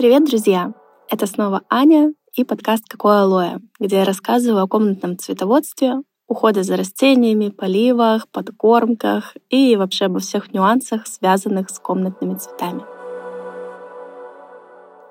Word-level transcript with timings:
Привет, 0.00 0.24
друзья! 0.24 0.72
Это 1.10 1.26
снова 1.26 1.60
Аня 1.68 2.14
и 2.32 2.42
подкаст 2.42 2.84
«Какое 2.88 3.20
алоэ», 3.20 3.58
где 3.78 3.96
я 3.96 4.06
рассказываю 4.06 4.62
о 4.62 4.66
комнатном 4.66 5.18
цветоводстве, 5.18 5.96
уходе 6.26 6.62
за 6.62 6.78
растениями, 6.78 7.50
поливах, 7.50 8.26
подкормках 8.28 9.36
и 9.50 9.76
вообще 9.76 10.06
обо 10.06 10.20
всех 10.20 10.54
нюансах, 10.54 11.06
связанных 11.06 11.68
с 11.68 11.78
комнатными 11.78 12.34
цветами. 12.36 12.80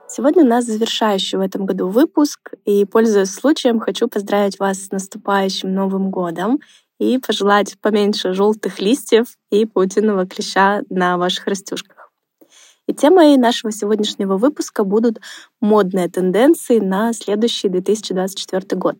Сегодня 0.07 0.43
у 0.43 0.47
нас 0.47 0.65
завершающий 0.65 1.37
в 1.37 1.41
этом 1.41 1.67
году 1.67 1.87
выпуск, 1.87 2.53
и, 2.65 2.83
пользуясь 2.85 3.31
случаем, 3.31 3.79
хочу 3.79 4.07
поздравить 4.07 4.57
вас 4.57 4.85
с 4.85 4.91
наступающим 4.91 5.71
Новым 5.71 6.09
годом 6.09 6.61
и 6.97 7.19
пожелать 7.19 7.77
поменьше 7.79 8.33
желтых 8.33 8.79
листьев 8.79 9.27
и 9.51 9.67
паутинного 9.67 10.25
клеща 10.25 10.81
на 10.89 11.19
ваших 11.19 11.45
растюшках. 11.45 11.98
И 12.89 12.93
темой 12.95 13.37
нашего 13.37 13.71
сегодняшнего 13.71 14.37
выпуска 14.37 14.83
будут 14.83 15.21
модные 15.61 16.09
тенденции 16.09 16.79
на 16.79 17.13
следующий 17.13 17.69
2024 17.69 18.65
год. 18.79 18.95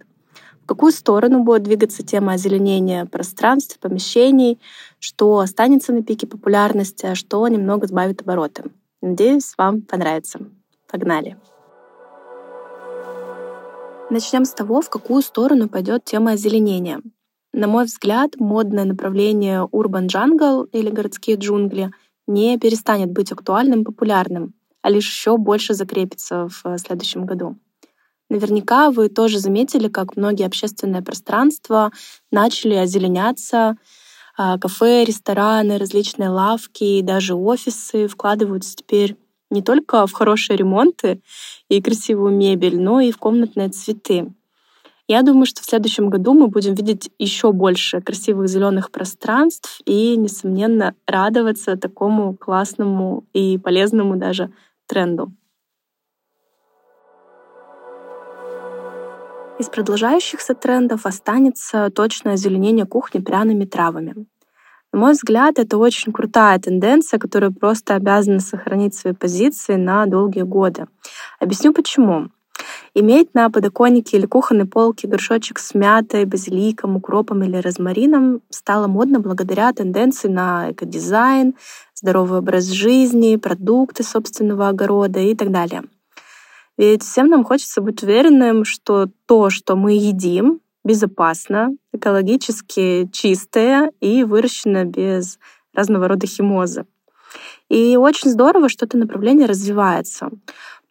В 0.62 0.68
какую 0.68 0.92
сторону 0.92 1.44
будет 1.44 1.64
двигаться 1.64 2.06
тема 2.06 2.34
озеленения 2.34 3.06
пространств, 3.06 3.80
помещений, 3.80 4.60
что 5.00 5.40
останется 5.40 5.92
на 5.92 6.04
пике 6.04 6.28
популярности, 6.28 7.08
а 7.08 7.16
что 7.16 7.48
немного 7.48 7.88
сбавит 7.88 8.22
обороты. 8.22 8.66
Надеюсь, 9.02 9.56
вам 9.58 9.82
понравится. 9.82 10.40
Погнали! 10.88 11.36
Начнем 14.12 14.46
с 14.46 14.52
того, 14.52 14.82
в 14.82 14.90
какую 14.92 15.24
сторону 15.24 15.68
пойдет 15.68 16.06
тема 16.06 16.34
озеленения. 16.34 17.02
На 17.54 17.66
мой 17.66 17.86
взгляд, 17.86 18.36
модное 18.36 18.86
направление 18.86 19.68
Urban 19.72 20.06
Jungle 20.06 20.70
или 20.72 20.92
городские 20.92 21.38
джунгли— 21.38 21.92
не 22.30 22.58
перестанет 22.58 23.12
быть 23.12 23.32
актуальным, 23.32 23.84
популярным, 23.84 24.54
а 24.82 24.90
лишь 24.90 25.10
еще 25.10 25.38
больше 25.38 25.74
закрепится 25.74 26.48
в 26.48 26.62
э, 26.66 26.78
следующем 26.78 27.26
году. 27.26 27.58
Наверняка 28.30 28.92
вы 28.92 29.10
тоже 29.10 29.40
заметили, 29.40 29.88
как 29.88 30.16
многие 30.16 30.46
общественные 30.46 31.02
пространства 31.02 31.92
начали 32.32 32.76
озеленяться, 32.76 33.76
а, 34.38 34.60
кафе, 34.60 35.04
рестораны, 35.04 35.80
различные 35.80 36.30
лавки 36.30 36.84
и 36.84 37.02
даже 37.02 37.34
офисы 37.34 38.08
вкладываются 38.08 38.76
теперь 38.76 39.18
не 39.50 39.64
только 39.64 40.06
в 40.06 40.14
хорошие 40.14 40.56
ремонты 40.56 41.22
и 41.68 41.82
красивую 41.82 42.36
мебель, 42.36 42.80
но 42.80 43.02
и 43.02 43.12
в 43.12 43.18
комнатные 43.18 43.70
цветы. 43.70 44.32
Я 45.10 45.24
думаю, 45.24 45.48
что 45.48 45.64
в 45.64 45.66
следующем 45.66 46.12
году 46.12 46.36
мы 46.36 46.50
будем 46.50 46.76
видеть 46.76 47.10
еще 47.18 47.52
больше 47.52 48.00
красивых 48.00 48.48
зеленых 48.48 48.92
пространств 48.92 49.82
и, 49.84 50.16
несомненно, 50.16 50.94
радоваться 51.08 51.76
такому 51.78 52.36
классному 52.36 53.26
и 53.34 53.58
полезному 53.58 54.18
даже 54.18 54.52
тренду. 54.86 55.32
Из 59.58 59.68
продолжающихся 59.68 60.54
трендов 60.54 61.08
останется 61.08 61.90
точное 61.90 62.34
озеленение 62.34 62.86
кухни 62.86 63.20
пряными 63.20 63.66
травами. 63.66 64.28
На 64.94 65.00
мой 65.00 65.14
взгляд, 65.14 65.58
это 65.58 65.80
очень 65.80 66.14
крутая 66.14 66.60
тенденция, 66.60 67.18
которая 67.18 67.50
просто 67.50 67.96
обязана 67.96 68.42
сохранить 68.42 68.94
свои 68.94 69.14
позиции 69.14 69.74
на 69.74 70.06
долгие 70.06 70.44
годы. 70.44 70.86
Объясню 71.40 71.74
почему. 71.74 72.30
Иметь 72.94 73.34
на 73.34 73.50
подоконнике 73.50 74.18
или 74.18 74.26
кухонной 74.26 74.66
полке 74.66 75.08
горшочек 75.08 75.60
с 75.60 75.74
мятой, 75.74 76.26
базиликом, 76.26 76.96
укропом 76.96 77.44
или 77.44 77.58
розмарином 77.58 78.42
стало 78.50 78.88
модно 78.88 79.20
благодаря 79.20 79.72
тенденции 79.74 80.28
на 80.28 80.72
экодизайн, 80.72 81.56
здоровый 81.94 82.40
образ 82.40 82.66
жизни, 82.66 83.36
продукты 83.36 84.04
собственного 84.04 84.70
огорода 84.70 85.20
и 85.20 85.36
так 85.36 85.52
далее. 85.52 85.84
Ведь 86.78 87.04
всем 87.04 87.28
нам 87.28 87.44
хочется 87.44 87.82
быть 87.82 88.04
уверенным, 88.04 88.64
что 88.64 89.08
то, 89.26 89.50
что 89.50 89.76
мы 89.76 89.94
едим, 89.94 90.62
безопасно, 90.84 91.76
экологически 91.92 93.10
чистое 93.12 93.92
и 94.00 94.24
выращено 94.24 94.86
без 94.86 95.40
разного 95.74 96.08
рода 96.08 96.26
химозы. 96.26 96.86
И 97.70 97.98
очень 97.98 98.32
здорово, 98.32 98.70
что 98.70 98.86
это 98.86 98.98
направление 98.98 99.46
развивается. 99.46 100.30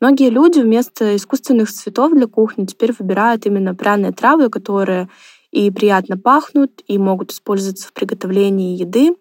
Многие 0.00 0.30
люди 0.30 0.60
вместо 0.60 1.16
искусственных 1.16 1.72
цветов 1.72 2.12
для 2.12 2.28
кухни 2.28 2.66
теперь 2.66 2.94
выбирают 2.96 3.46
именно 3.46 3.74
пряные 3.74 4.12
травы, 4.12 4.48
которые 4.48 5.08
и 5.50 5.70
приятно 5.72 6.16
пахнут, 6.16 6.82
и 6.86 6.98
могут 6.98 7.32
использоваться 7.32 7.88
в 7.88 7.92
приготовлении 7.92 8.76
еды. 8.76 9.16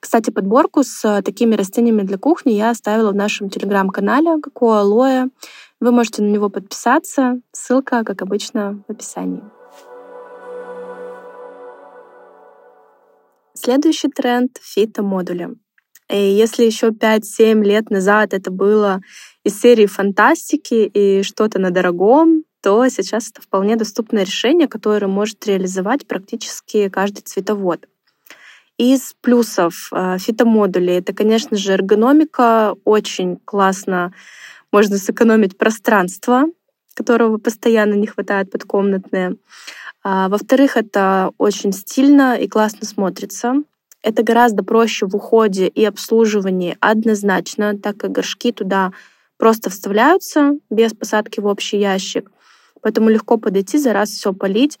Кстати, 0.00 0.30
подборку 0.30 0.82
с 0.82 1.22
такими 1.22 1.54
растениями 1.54 2.02
для 2.02 2.18
кухни 2.18 2.52
я 2.52 2.70
оставила 2.70 3.12
в 3.12 3.14
нашем 3.14 3.48
телеграм-канале 3.48 4.38
«Какое 4.42 4.80
алоэ». 4.80 5.28
Вы 5.80 5.92
можете 5.92 6.22
на 6.22 6.30
него 6.30 6.50
подписаться. 6.50 7.40
Ссылка, 7.52 8.04
как 8.04 8.20
обычно, 8.20 8.84
в 8.86 8.92
описании. 8.92 9.42
Следующий 13.54 14.08
тренд— 14.08 14.58
фитомодули. 14.60 15.56
И 16.12 16.16
если 16.16 16.64
еще 16.64 16.88
5-7 16.88 17.64
лет 17.64 17.90
назад 17.90 18.34
это 18.34 18.50
было 18.50 19.00
из 19.44 19.58
серии 19.58 19.86
фантастики 19.86 20.90
и 20.92 21.22
что-то 21.22 21.58
на 21.58 21.70
дорогом, 21.70 22.44
то 22.62 22.86
сейчас 22.88 23.30
это 23.30 23.40
вполне 23.40 23.76
доступное 23.76 24.24
решение, 24.24 24.68
которое 24.68 25.06
может 25.08 25.44
реализовать 25.46 26.06
практически 26.06 26.88
каждый 26.90 27.22
цветовод. 27.22 27.88
Из 28.76 29.14
плюсов 29.20 29.88
э, 29.92 30.18
фитомодулей 30.18 30.98
это, 30.98 31.14
конечно 31.14 31.56
же, 31.56 31.72
эргономика. 31.72 32.74
Очень 32.84 33.38
классно 33.44 34.12
можно 34.70 34.98
сэкономить 34.98 35.56
пространство, 35.56 36.44
которого 36.94 37.38
постоянно 37.38 37.94
не 37.94 38.06
хватает 38.06 38.50
под 38.50 38.64
комнатные. 38.64 39.36
А, 40.04 40.28
во-вторых, 40.28 40.76
это 40.76 41.30
очень 41.38 41.72
стильно 41.72 42.36
и 42.36 42.48
классно 42.48 42.86
смотрится. 42.86 43.62
Это 44.02 44.22
гораздо 44.22 44.64
проще 44.64 45.06
в 45.06 45.14
уходе 45.14 45.68
и 45.68 45.84
обслуживании 45.84 46.76
однозначно, 46.80 47.78
так 47.78 47.96
как 47.96 48.12
горшки 48.12 48.52
туда 48.52 48.92
просто 49.38 49.70
вставляются 49.70 50.54
без 50.70 50.92
посадки 50.92 51.40
в 51.40 51.46
общий 51.46 51.78
ящик. 51.78 52.30
Поэтому 52.80 53.10
легко 53.10 53.36
подойти, 53.36 53.78
за 53.78 53.92
раз 53.92 54.10
все 54.10 54.32
полить, 54.32 54.78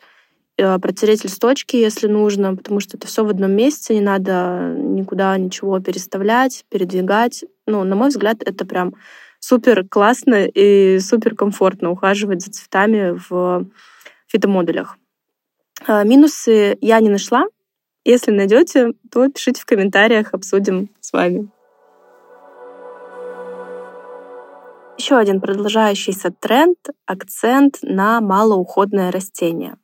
э, 0.56 0.78
протереть 0.78 1.24
листочки, 1.24 1.76
если 1.76 2.08
нужно, 2.08 2.56
потому 2.56 2.80
что 2.80 2.96
это 2.96 3.06
все 3.06 3.24
в 3.24 3.28
одном 3.28 3.52
месте, 3.52 3.94
не 3.94 4.00
надо 4.00 4.74
никуда 4.76 5.38
ничего 5.38 5.78
переставлять, 5.78 6.64
передвигать. 6.68 7.44
Ну, 7.66 7.84
на 7.84 7.94
мой 7.94 8.08
взгляд, 8.08 8.42
это 8.44 8.66
прям 8.66 8.94
супер 9.38 9.86
классно 9.88 10.46
и 10.46 10.98
супер 10.98 11.36
комфортно 11.36 11.90
ухаживать 11.90 12.42
за 12.42 12.50
цветами 12.50 13.18
в 13.28 13.66
фитомодулях. 14.26 14.96
А, 15.86 16.04
минусы 16.04 16.76
я 16.80 17.00
не 17.00 17.08
нашла. 17.08 17.46
Если 18.04 18.32
найдете, 18.32 18.94
то 19.10 19.28
пишите 19.28 19.60
в 19.60 19.64
комментариях, 19.64 20.34
обсудим 20.34 20.90
с 21.00 21.12
вами. 21.12 21.48
Еще 24.98 25.16
один 25.16 25.40
продолжающийся 25.40 26.30
тренд— 26.30 26.78
акцент 27.06 27.78
на 27.82 28.20
малоуходное 28.20 29.12
растение. 29.12 29.76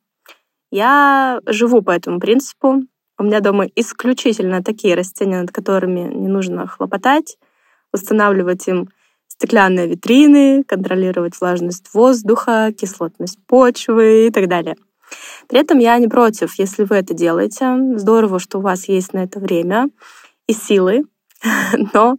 Я 0.71 1.39
живу 1.45 1.81
по 1.81 1.91
этому 1.91 2.19
принципу. 2.19 2.83
У 3.17 3.23
меня 3.23 3.39
дома 3.39 3.65
исключительно 3.75 4.63
такие 4.63 4.95
растения, 4.95 5.41
над 5.41 5.51
которыми 5.51 6.13
не 6.13 6.27
нужно 6.27 6.67
хлопотать, 6.67 7.37
устанавливать 7.93 8.67
им 8.67 8.89
стеклянные 9.27 9.87
витрины, 9.87 10.63
контролировать 10.63 11.39
влажность 11.39 11.93
воздуха, 11.93 12.73
кислотность 12.77 13.39
почвы 13.47 14.27
и 14.27 14.31
так 14.31 14.47
далее. 14.47 14.75
При 15.47 15.59
этом 15.59 15.79
я 15.79 15.97
не 15.97 16.07
против, 16.07 16.57
если 16.59 16.83
вы 16.83 16.97
это 16.97 17.13
делаете. 17.13 17.75
Здорово, 17.95 18.39
что 18.39 18.59
у 18.59 18.61
вас 18.61 18.87
есть 18.87 19.13
на 19.13 19.23
это 19.23 19.39
время 19.39 19.89
и 20.47 20.53
силы. 20.53 21.05
Но, 21.93 22.17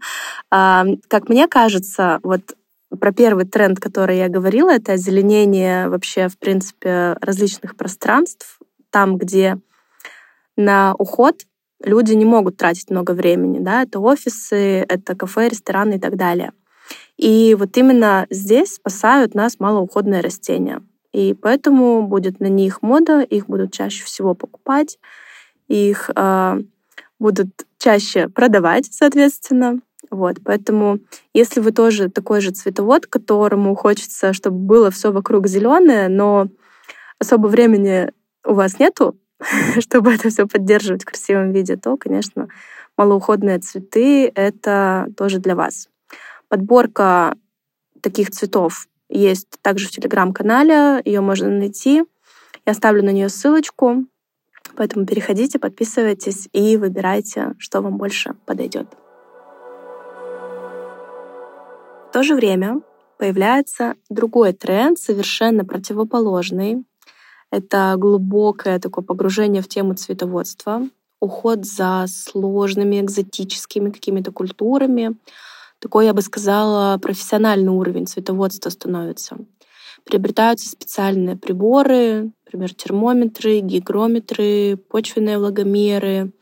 а, 0.51 0.85
как 1.09 1.29
мне 1.29 1.47
кажется, 1.49 2.21
вот 2.23 2.57
про 2.99 3.13
первый 3.13 3.45
тренд, 3.45 3.79
который 3.79 4.19
я 4.19 4.29
говорила, 4.29 4.71
это 4.71 4.93
озеленение 4.93 5.89
вообще, 5.89 6.29
в 6.29 6.39
принципе, 6.39 7.17
различных 7.21 7.77
пространств, 7.77 8.59
там, 8.91 9.17
где 9.17 9.59
на 10.57 10.95
уход 10.99 11.47
люди 11.83 12.13
не 12.15 12.25
могут 12.25 12.57
тратить 12.57 12.91
много 12.91 13.13
времени, 13.13 13.59
да, 13.61 13.83
это 13.83 14.01
офисы, 14.01 14.85
это 14.89 15.15
кафе, 15.15 15.49
рестораны 15.49 15.95
и 15.95 16.01
так 16.01 16.17
далее. 16.17 16.53
И 17.17 17.55
вот 17.59 17.77
именно 17.77 18.27
здесь 18.31 18.75
спасают 18.75 19.35
нас 19.35 19.61
малоуходные 19.61 20.21
растения. 20.21 20.83
И 21.13 21.35
поэтому 21.35 22.07
будет 22.07 22.41
на 22.41 22.47
них 22.47 22.83
мода, 22.83 23.21
их 23.21 23.47
будут 23.47 23.73
чаще 23.73 24.05
всего 24.05 24.35
покупать, 24.35 24.99
их 25.69 26.11
э, 26.15 26.61
будут 27.19 27.49
чаще 27.79 28.29
продавать, 28.29 28.87
соответственно. 28.91 29.81
Вот, 30.11 30.39
поэтому, 30.45 30.99
если 31.35 31.61
вы 31.61 31.73
тоже 31.73 32.09
такой 32.11 32.41
же 32.41 32.51
цветовод, 32.51 33.07
которому 33.07 33.75
хочется, 33.75 34.33
чтобы 34.33 34.59
было 34.59 34.91
все 34.91 35.13
вокруг 35.13 35.47
зеленое, 35.47 36.09
но 36.09 36.49
особо 37.19 37.47
времени 37.49 38.11
у 38.45 38.55
вас 38.55 38.79
нету, 38.79 39.17
чтобы 39.79 40.13
это 40.13 40.31
все 40.31 40.47
поддерживать 40.47 41.03
в 41.03 41.07
красивом 41.07 41.53
виде, 41.53 41.77
то, 41.77 41.97
конечно, 41.97 42.49
малоуходные 42.97 43.59
цветы— 43.59 44.27
это 44.35 45.09
тоже 45.17 45.39
для 45.39 45.55
вас. 45.55 45.89
Подборка 46.49 47.37
таких 48.01 48.31
цветов 48.31 48.89
есть 49.11 49.49
также 49.61 49.89
в 49.89 49.91
телеграм-канале, 49.91 51.03
ее 51.05 51.21
можно 51.21 51.49
найти. 51.49 52.05
Я 52.65 52.73
оставлю 52.73 53.03
на 53.03 53.11
нее 53.11 53.29
ссылочку, 53.29 54.07
поэтому 54.77 55.05
переходите, 55.05 55.59
подписывайтесь 55.59 56.49
и 56.53 56.77
выбирайте, 56.77 57.55
что 57.59 57.81
вам 57.81 57.99
больше 57.99 58.35
подойдет. 58.47 58.87
В 62.09 62.13
то 62.13 62.23
же 62.23 62.35
время 62.35 62.81
появляется 63.19 63.95
другой 64.09 64.53
тренд, 64.53 64.99
совершенно 64.99 65.65
противоположный. 65.65 66.85
Это 67.51 67.95
глубокое 67.99 68.79
такое 68.79 69.05
погружение 69.05 69.63
в 69.63 69.69
тему 69.69 69.95
цветоводства, 69.95 70.89
уход 71.21 71.65
за 71.65 72.07
сложными 72.09 73.01
экзотическими 73.01 73.91
какими-то 73.91 74.33
культурами. 74.33 75.17
Такой, 75.81 76.05
я 76.05 76.13
бы 76.13 76.21
сказала, 76.21 76.99
профессиональный 76.99 77.73
уровень 77.73 78.07
цветоводства 78.07 78.69
становится. 78.69 79.39
Приобретаются 80.05 80.69
специальные 80.69 81.37
приборы, 81.37 82.33
например, 82.45 82.75
термометры, 82.75 83.61
гигрометры, 83.61 84.77
почвенные 84.77 85.39
влагомеры, 85.39 86.33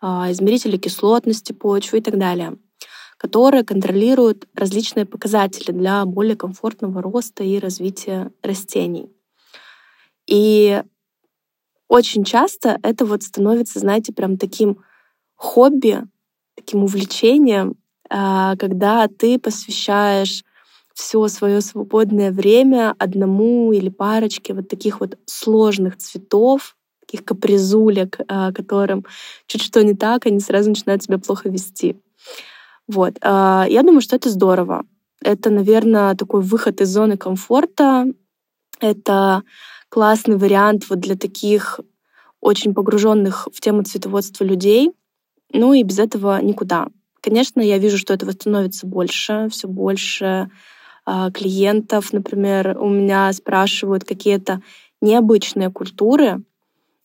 а, 0.00 0.30
измерители 0.30 0.76
кислотности 0.76 1.52
почвы 1.52 1.98
и 1.98 2.00
так 2.00 2.18
далее, 2.18 2.56
которые 3.16 3.64
контролируют 3.64 4.46
различные 4.54 5.06
показатели 5.06 5.72
для 5.72 6.04
более 6.04 6.36
комфортного 6.36 7.02
роста 7.02 7.42
и 7.42 7.58
развития 7.58 8.30
растений. 8.42 9.10
И 10.28 10.82
очень 11.88 12.22
часто 12.22 12.78
это 12.82 13.04
вот 13.04 13.24
становится, 13.24 13.80
знаете, 13.80 14.12
прям 14.12 14.36
таким 14.36 14.84
хобби, 15.34 16.02
таким 16.54 16.84
увлечением, 16.84 17.76
когда 18.08 19.08
ты 19.08 19.38
посвящаешь 19.38 20.44
все 20.98 21.28
свое 21.28 21.60
свободное 21.60 22.32
время 22.32 22.94
одному 22.98 23.72
или 23.72 23.88
парочке 23.88 24.52
вот 24.52 24.68
таких 24.68 24.98
вот 25.00 25.16
сложных 25.26 25.96
цветов, 25.96 26.76
таких 27.00 27.24
капризулек, 27.24 28.18
а, 28.26 28.52
которым 28.52 29.04
чуть 29.46 29.62
что 29.62 29.82
не 29.84 29.94
так, 29.94 30.26
они 30.26 30.40
сразу 30.40 30.70
начинают 30.70 31.04
себя 31.04 31.18
плохо 31.18 31.48
вести. 31.48 31.96
Вот. 32.88 33.14
А, 33.20 33.66
я 33.68 33.82
думаю, 33.82 34.00
что 34.00 34.16
это 34.16 34.28
здорово. 34.28 34.86
Это, 35.22 35.50
наверное, 35.50 36.16
такой 36.16 36.42
выход 36.42 36.80
из 36.80 36.88
зоны 36.88 37.16
комфорта. 37.16 38.06
Это 38.80 39.42
классный 39.88 40.36
вариант 40.36 40.90
вот 40.90 40.98
для 40.98 41.16
таких 41.16 41.78
очень 42.40 42.74
погруженных 42.74 43.46
в 43.52 43.60
тему 43.60 43.84
цветоводства 43.84 44.42
людей. 44.42 44.90
Ну 45.52 45.74
и 45.74 45.84
без 45.84 46.00
этого 46.00 46.40
никуда. 46.42 46.88
Конечно, 47.20 47.60
я 47.60 47.78
вижу, 47.78 47.98
что 47.98 48.14
этого 48.14 48.30
становится 48.30 48.86
больше, 48.86 49.48
все 49.50 49.68
больше 49.68 50.50
э, 51.06 51.30
клиентов, 51.32 52.12
например, 52.12 52.76
у 52.80 52.88
меня 52.88 53.32
спрашивают 53.32 54.04
какие-то 54.04 54.62
необычные 55.00 55.70
культуры. 55.70 56.42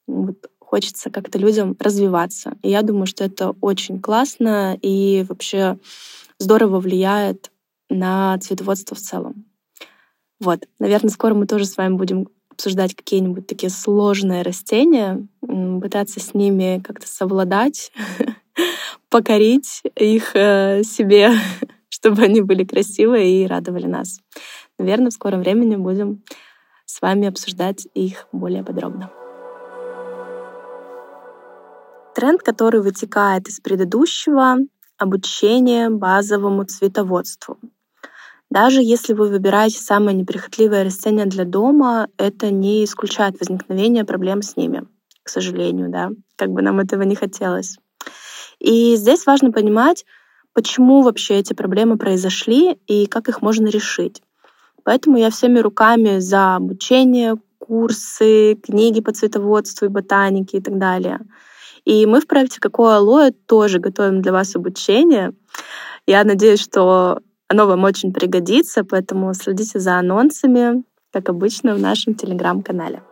Вот, 0.08 0.50
хочется 0.60 1.10
как-то 1.10 1.38
людям 1.38 1.76
развиваться. 1.80 2.58
И 2.64 2.70
я 2.70 2.82
думаю, 2.82 3.06
что 3.06 3.24
это 3.24 3.52
очень 3.62 4.02
классно 4.02 4.78
и 4.82 5.26
вообще 5.30 5.78
здорово 6.40 6.80
влияет 6.80 7.52
на 7.90 8.38
цветоводство 8.40 8.96
в 8.96 9.00
целом. 9.00 9.46
Вот, 10.40 10.68
наверное, 10.80 11.12
скоро 11.12 11.34
мы 11.36 11.48
тоже 11.48 11.66
с 11.66 11.78
вами 11.78 11.96
будем 11.96 12.28
обсуждать 12.50 12.96
какие-нибудь 12.96 13.48
такие 13.48 13.70
сложные 13.70 14.42
растения, 14.42 15.28
пытаться 15.42 16.20
с 16.20 16.34
ними 16.34 16.82
как-то 16.84 17.08
совладать, 17.08 17.92
покорить 19.14 19.84
их 19.96 20.36
э, 20.36 20.82
себе, 20.84 21.30
чтобы 21.90 22.24
они 22.24 22.42
были 22.42 22.64
красивые 22.64 23.44
и 23.44 23.48
радовали 23.48 23.86
нас. 23.86 24.20
Наверное, 24.80 25.12
в 25.12 25.14
скором 25.14 25.42
времени 25.42 25.76
будем 25.76 26.24
с 26.86 27.00
вами 27.00 27.28
обсуждать 27.28 27.88
их 27.94 28.28
более 28.32 28.64
подробно. 28.64 29.12
Тренд, 32.16 32.42
который 32.42 32.82
вытекает 32.82 33.48
из 33.48 33.60
предыдущего, 33.60 34.58
обучение 34.98 35.92
базовому 35.92 36.64
цветоводству. 36.64 37.60
Даже 38.50 38.82
если 38.82 39.14
вы 39.14 39.30
выбираете 39.30 39.80
самое 39.80 40.18
неприхотливое 40.18 40.84
растение 40.84 41.28
для 41.28 41.46
дома, 41.46 42.08
это 42.18 42.50
не 42.50 42.84
исключает 42.84 43.40
возникновение 43.40 44.06
проблем 44.06 44.42
с 44.42 44.56
ними, 44.56 44.88
к 45.22 45.30
сожалению, 45.30 45.90
да, 45.92 46.10
как 46.36 46.50
бы 46.50 46.64
нам 46.64 46.80
этого 46.80 47.04
не 47.04 47.16
хотелось. 47.16 47.78
И 48.64 48.96
здесь 48.96 49.26
важно 49.26 49.52
понимать, 49.52 50.06
почему 50.54 51.02
вообще 51.02 51.36
эти 51.36 51.54
проблемы 51.54 51.98
произошли 51.98 52.80
и 52.88 53.08
как 53.08 53.28
их 53.28 53.42
можно 53.42 53.68
решить. 53.68 54.24
Поэтому 54.84 55.18
я 55.18 55.30
всеми 55.30 55.60
руками 55.60 56.20
за 56.20 56.56
обучение, 56.56 57.36
курсы, 57.60 58.56
книги 58.56 59.02
по 59.02 59.12
цветоводству 59.12 59.86
и 59.86 59.90
ботанике 59.90 60.58
и 60.58 60.62
так 60.62 60.78
далее. 60.78 61.20
И 61.84 62.06
мы 62.06 62.22
в 62.22 62.28
проекте 62.28 62.62
«Какое 62.62 62.96
алоэ» 62.96 63.32
тоже 63.32 63.80
готовим 63.80 64.22
для 64.22 64.32
вас 64.32 64.56
обучение. 64.56 65.34
Я 66.08 66.24
надеюсь, 66.24 66.62
что 66.62 67.20
оно 67.50 67.68
вам 67.68 67.84
очень 67.84 68.14
пригодится, 68.14 68.86
поэтому 68.86 69.34
следите 69.34 69.80
за 69.80 69.98
анонсами, 69.98 70.86
как 71.12 71.28
обычно, 71.28 71.76
в 71.76 71.80
нашем 71.80 72.16
телеграм-канале. 72.16 73.04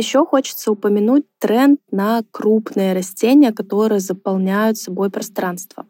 Еще 0.00 0.24
хочется 0.24 0.72
упомянуть 0.72 1.26
тренд 1.38 1.78
на 1.90 2.22
крупные 2.30 2.94
растения, 2.94 3.52
которые 3.52 4.00
заполняют 4.00 4.78
собой 4.78 5.10
пространство. 5.10 5.84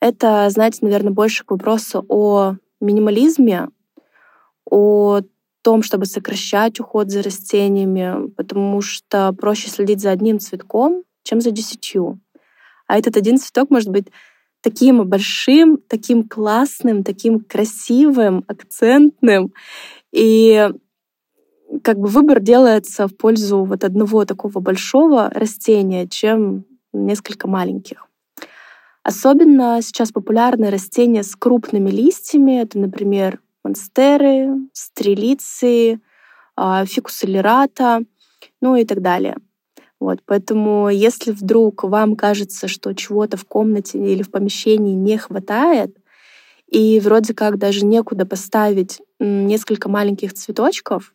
Это, 0.00 0.48
знаете, 0.48 0.78
наверное, 0.82 1.10
больше 1.10 1.44
к 1.44 1.50
вопросу 1.50 2.06
о 2.08 2.54
минимализме, 2.80 3.70
о 4.70 5.22
том, 5.62 5.82
чтобы 5.82 6.06
сокращать 6.06 6.78
уход 6.78 7.10
за 7.10 7.20
растениями, 7.20 8.28
потому 8.36 8.80
что 8.80 9.32
проще 9.32 9.70
следить 9.70 10.00
за 10.00 10.12
одним 10.12 10.38
цветком, 10.38 11.02
чем 11.24 11.40
за 11.40 11.50
десятью. 11.50 12.20
А 12.86 12.96
этот 12.96 13.16
один 13.16 13.38
цветок 13.38 13.70
может 13.70 13.88
быть 13.88 14.06
таким 14.60 15.04
большим, 15.04 15.78
таким 15.88 16.28
классным, 16.28 17.02
таким 17.02 17.40
красивым, 17.40 18.44
акцентным. 18.46 19.52
И 20.12 20.70
как 21.82 21.98
бы 21.98 22.08
выбор 22.08 22.40
делается 22.40 23.08
в 23.08 23.16
пользу 23.16 23.64
вот 23.64 23.84
одного 23.84 24.24
такого 24.24 24.60
большого 24.60 25.30
растения, 25.30 26.06
чем 26.06 26.64
несколько 26.92 27.48
маленьких. 27.48 28.06
Особенно 29.02 29.80
сейчас 29.82 30.10
популярны 30.10 30.70
растения 30.70 31.22
с 31.22 31.36
крупными 31.36 31.90
листьями. 31.90 32.60
Это, 32.60 32.78
например, 32.78 33.40
монстеры, 33.62 34.48
стрелицы, 34.72 36.00
а, 36.56 36.84
фикус 36.86 37.22
элерата, 37.22 38.02
ну 38.60 38.76
и 38.76 38.84
так 38.84 39.02
далее. 39.02 39.36
Вот, 40.00 40.20
поэтому 40.26 40.88
если 40.90 41.32
вдруг 41.32 41.84
вам 41.84 42.16
кажется, 42.16 42.68
что 42.68 42.94
чего-то 42.94 43.36
в 43.36 43.44
комнате 43.46 43.98
или 43.98 44.22
в 44.22 44.30
помещении 44.30 44.94
не 44.94 45.16
хватает, 45.16 45.96
и 46.68 47.00
вроде 47.00 47.32
как 47.32 47.58
даже 47.58 47.84
некуда 47.86 48.26
поставить 48.26 49.00
несколько 49.20 49.88
маленьких 49.88 50.34
цветочков, 50.34 51.14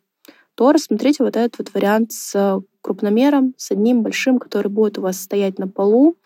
то 0.56 0.72
рассмотрите 0.72 1.24
вот 1.24 1.36
этот 1.36 1.58
вот 1.60 1.74
вариант 1.74 2.12
с 2.12 2.62
крупномером, 2.82 3.54
с 3.58 3.72
одним 3.72 4.04
большим, 4.04 4.40
который 4.40 4.68
будет 4.68 4.98
у 4.98 5.02
вас 5.02 5.22
стоять 5.22 5.60
на 5.60 5.68
полу. 5.68 6.18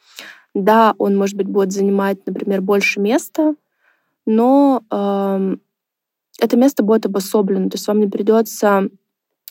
Да, 0.53 0.95
он, 0.97 1.17
может 1.17 1.35
быть, 1.35 1.47
будет 1.47 1.71
занимать, 1.71 2.25
например, 2.25 2.61
больше 2.61 2.99
места, 2.99 3.55
но 4.25 4.83
э, 4.89 5.55
это 6.39 6.57
место 6.57 6.83
будет 6.83 7.05
обособлено, 7.05 7.69
то 7.69 7.75
есть 7.75 7.87
вам 7.87 7.99
не 7.99 8.07
придется 8.07 8.89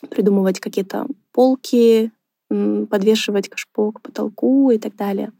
придумывать 0.09 0.59
какие-то 0.59 1.05
полки, 1.31 2.11
подвешивать 2.49 3.49
кашпо 3.49 3.91
к 3.91 4.01
потолку 4.01 4.71
и 4.71 4.77
так 4.77 4.95
далее. 4.95 5.31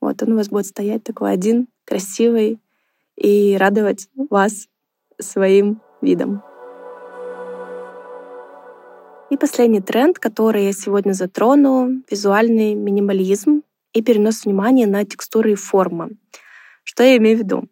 Вот 0.00 0.22
он 0.22 0.32
у 0.32 0.36
вас 0.36 0.48
будет 0.48 0.66
стоять 0.66 1.02
такой 1.04 1.32
один, 1.32 1.68
красивый, 1.84 2.60
и 3.16 3.56
радовать 3.58 4.08
вас 4.16 4.68
своим 5.20 5.80
видом. 6.00 6.42
И 9.34 9.36
последний 9.36 9.80
тренд, 9.80 10.20
который 10.20 10.66
я 10.66 10.72
сегодня 10.72 11.12
затрону, 11.12 12.04
визуальный 12.08 12.74
минимализм 12.74 13.62
и 13.92 14.00
перенос 14.00 14.44
внимания 14.44 14.86
на 14.86 15.04
текстуры 15.04 15.50
и 15.50 15.56
формы. 15.56 16.10
Что 16.84 17.02
я 17.02 17.16
имею 17.16 17.38
в 17.38 17.40
виду? 17.40 17.64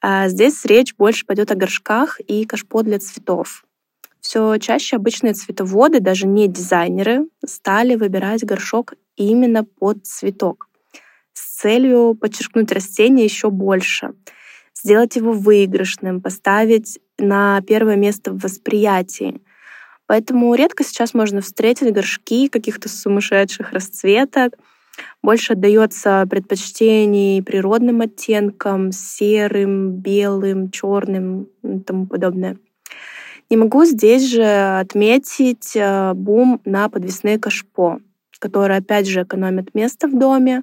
А, 0.00 0.28
здесь 0.28 0.64
речь 0.64 0.94
больше 0.96 1.26
пойдет 1.26 1.50
о 1.50 1.56
горшках 1.56 2.20
и 2.20 2.46
кашпо 2.46 2.82
для 2.84 2.98
цветов. 3.00 3.66
Все 4.22 4.56
чаще 4.56 4.96
обычные 4.96 5.34
цветоводы, 5.34 6.00
даже 6.00 6.26
не 6.26 6.48
дизайнеры, 6.48 7.26
стали 7.44 7.94
выбирать 7.94 8.42
горшок 8.44 8.94
именно 9.14 9.64
под 9.64 10.06
цветок 10.06 10.68
с 11.34 11.60
целью 11.60 12.16
подчеркнуть 12.18 12.72
растение 12.72 13.26
еще 13.26 13.50
больше, 13.50 14.14
сделать 14.74 15.16
его 15.16 15.32
выигрышным, 15.32 16.22
поставить 16.22 16.98
на 17.18 17.60
первое 17.60 17.96
место 17.96 18.32
в 18.32 18.38
восприятии. 18.38 19.42
Поэтому 20.08 20.54
редко 20.54 20.84
сейчас 20.84 21.12
можно 21.12 21.42
встретить 21.42 21.92
горшки 21.92 22.48
каких-то 22.48 22.88
сумасшедших 22.88 23.72
расцветок, 23.72 24.54
больше 25.22 25.52
отдается 25.52 26.26
предпочтений 26.28 27.42
природным 27.42 28.00
оттенкам, 28.00 28.90
серым, 28.90 29.92
белым, 29.92 30.70
черным 30.70 31.48
и 31.62 31.78
тому 31.80 32.06
подобное. 32.06 32.56
Не 33.50 33.58
могу 33.58 33.84
здесь 33.84 34.30
же 34.30 34.78
отметить 34.78 35.76
э, 35.76 36.14
бум 36.14 36.60
на 36.64 36.88
подвесные 36.88 37.38
кашпо, 37.38 38.00
которые, 38.38 38.78
опять 38.78 39.06
же, 39.06 39.22
экономят 39.22 39.74
место 39.74 40.08
в 40.08 40.18
доме 40.18 40.62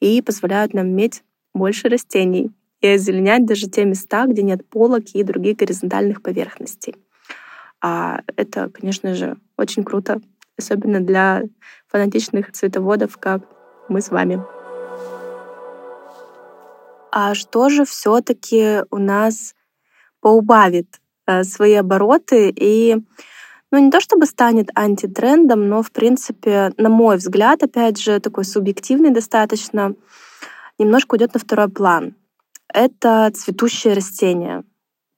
и 0.00 0.22
позволяют 0.22 0.72
нам 0.72 0.86
иметь 0.88 1.24
больше 1.52 1.88
растений 1.88 2.52
и 2.80 2.86
озеленять 2.86 3.44
даже 3.44 3.68
те 3.68 3.84
места, 3.84 4.26
где 4.26 4.42
нет 4.42 4.68
полок 4.68 5.04
и 5.14 5.24
других 5.24 5.56
горизонтальных 5.56 6.22
поверхностей. 6.22 6.94
А 7.86 8.22
это, 8.36 8.70
конечно 8.70 9.14
же, 9.14 9.36
очень 9.58 9.84
круто, 9.84 10.22
особенно 10.58 11.00
для 11.00 11.42
фанатичных 11.88 12.50
цветоводов, 12.50 13.18
как 13.18 13.42
мы 13.90 14.00
с 14.00 14.08
вами. 14.08 14.42
А 17.12 17.34
что 17.34 17.68
же 17.68 17.84
все-таки 17.84 18.84
у 18.90 18.96
нас 18.96 19.54
поубавит 20.20 20.98
э, 21.26 21.44
свои 21.44 21.74
обороты 21.74 22.48
и 22.56 22.96
ну, 23.70 23.78
не 23.78 23.90
то 23.90 24.00
чтобы 24.00 24.24
станет 24.24 24.70
антитрендом, 24.74 25.68
но, 25.68 25.82
в 25.82 25.92
принципе, 25.92 26.72
на 26.78 26.88
мой 26.88 27.18
взгляд, 27.18 27.62
опять 27.64 28.00
же, 28.00 28.18
такой 28.18 28.46
субъективный 28.46 29.10
достаточно, 29.10 29.94
немножко 30.78 31.16
уйдет 31.16 31.34
на 31.34 31.40
второй 31.40 31.68
план. 31.68 32.14
Это 32.72 33.30
цветущие 33.34 33.92
растения. 33.92 34.63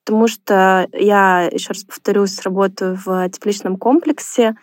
Потому 0.07 0.29
что 0.29 0.89
я, 0.93 1.43
еще 1.53 1.75
раз 1.75 1.85
повторюсь, 1.85 2.41
работаю 2.41 2.99
в 3.05 3.29
тепличном 3.29 3.77
комплексе 3.77 4.57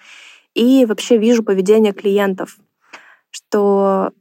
и 0.56 0.86
вообще 0.86 1.18
вижу 1.18 1.44
поведение 1.44 1.94
клиентов 1.94 2.58
что 3.34 4.12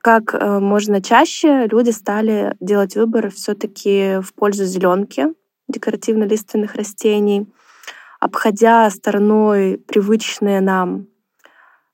как 0.00 0.34
э, 0.34 0.58
можно 0.60 1.02
чаще 1.02 1.66
люди 1.66 1.90
стали 1.90 2.54
делать 2.60 2.94
выбор 2.94 3.30
все-таки 3.30 4.20
в 4.22 4.32
пользу 4.34 4.64
зеленки 4.64 5.34
декоративно-лиственных 5.68 6.76
растений, 6.76 7.48
обходя 8.20 8.88
стороной 8.88 9.78
привычные 9.78 10.60
нам 10.60 11.08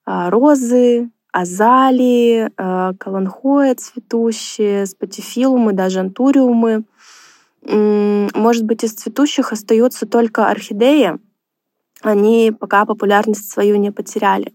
а, 0.05 0.29
розы, 0.29 1.11
азалии, 1.33 2.51
а, 2.59 2.93
каланхоя 3.01 3.75
цветущие, 3.77 4.85
спатифилумы, 4.85 5.73
даже 5.73 6.01
антуриумы. 6.01 6.85
Может 7.65 8.65
быть, 8.65 8.85
из 8.85 8.95
цветущих 8.95 9.53
остаются 9.53 10.07
только 10.07 10.49
орхидеи. 10.49 11.19
Они 12.03 12.53
пока 12.59 12.85
популярность 12.85 13.51
свою 13.51 13.77
не 13.77 13.93
потеряли. 13.93 14.53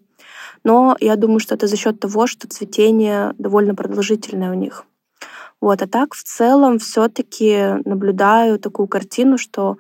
Но 0.63 0.97
я 0.99 1.15
думаю, 1.15 1.39
что 1.39 1.55
это 1.55 1.67
за 1.67 1.77
счет 1.77 1.99
того, 1.99 2.27
что 2.27 2.47
цветение 2.47 3.33
довольно 3.37 3.75
продолжительное 3.75 4.51
у 4.51 4.55
них. 4.55 4.85
Вот. 5.61 5.81
А 5.81 5.87
так 5.87 6.13
в 6.13 6.23
целом 6.23 6.79
все-таки 6.79 7.81
наблюдаю 7.85 8.59
такую 8.59 8.87
картину, 8.87 9.37
что 9.37 9.77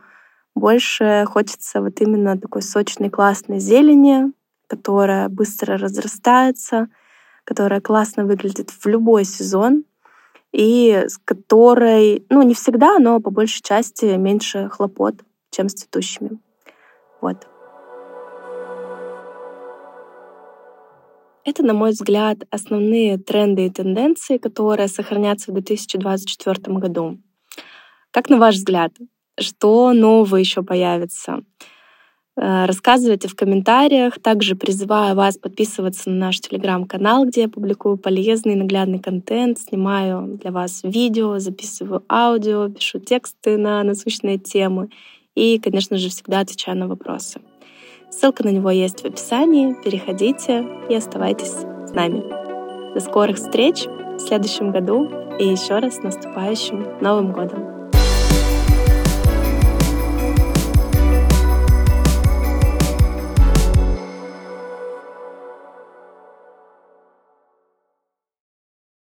больше 0.55 1.25
хочется 1.27 1.81
вот 1.81 2.01
именно 2.01 2.39
такой 2.39 2.61
сочной, 2.61 3.09
классной 3.09 3.59
зелени, 3.59 4.31
которая 4.67 5.29
быстро 5.29 5.77
разрастается, 5.77 6.87
которая 7.43 7.79
классно 7.79 8.25
выглядит 8.25 8.71
в 8.71 8.85
любой 8.87 9.23
сезон, 9.23 9.83
и 10.57 11.03
с 11.07 11.19
которой, 11.19 12.25
ну, 12.29 12.41
не 12.41 12.55
всегда, 12.55 12.97
но 12.97 13.19
по 13.19 13.29
большей 13.29 13.61
части 13.61 14.05
меньше 14.17 14.69
хлопот, 14.69 15.13
чем 15.51 15.69
с 15.69 15.73
цветущими. 15.73 16.39
Вот. 17.21 17.47
Это, 21.45 21.63
на 21.63 21.73
мой 21.73 21.91
взгляд, 21.91 22.39
основные 22.49 23.19
тренды 23.19 23.67
и 23.67 23.69
тенденции, 23.69 24.39
которые 24.39 24.87
сохранятся 24.87 25.51
в 25.51 25.53
2024 25.53 26.77
году. 26.79 27.19
Как 28.09 28.27
на 28.29 28.37
ваш 28.37 28.55
взгляд, 28.55 28.93
что 29.39 29.93
нового 29.93 30.37
еще 30.37 30.63
появится? 30.63 31.43
Э, 32.37 32.65
рассказывайте 32.65 33.27
в 33.27 33.35
комментариях. 33.35 34.19
Также 34.19 34.55
призываю 34.55 35.15
вас 35.15 35.37
подписываться 35.37 36.09
на 36.09 36.27
наш 36.27 36.39
телеграм-канал, 36.39 37.25
где 37.25 37.41
я 37.41 37.49
публикую 37.49 37.97
полезный 37.97 38.55
наглядный 38.55 38.99
контент, 38.99 39.59
снимаю 39.59 40.37
для 40.41 40.51
вас 40.51 40.81
видео, 40.83 41.39
записываю 41.39 42.03
аудио, 42.07 42.69
пишу 42.69 42.99
тексты 42.99 43.57
на 43.57 43.83
насущные 43.83 44.37
темы 44.37 44.89
и, 45.35 45.59
конечно 45.59 45.97
же, 45.97 46.09
всегда 46.09 46.41
отвечаю 46.41 46.77
на 46.77 46.87
вопросы. 46.87 47.41
Ссылка 48.09 48.43
на 48.43 48.49
него 48.49 48.69
есть 48.69 49.01
в 49.01 49.05
описании. 49.05 49.75
Переходите 49.83 50.65
и 50.89 50.95
оставайтесь 50.95 51.51
с 51.51 51.93
нами. 51.93 52.23
До 52.93 52.99
скорых 52.99 53.37
встреч 53.37 53.85
в 53.85 54.19
следующем 54.19 54.71
году 54.71 55.09
и 55.39 55.47
еще 55.47 55.79
раз 55.79 55.97
с 55.97 56.03
наступающим 56.03 57.01
Новым 57.01 57.31
годом! 57.31 57.76